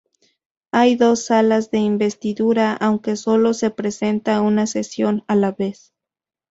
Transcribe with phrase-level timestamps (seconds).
[0.71, 5.93] Hay dos salas de investidura, aunque sólo se presenta una sesión a la vez.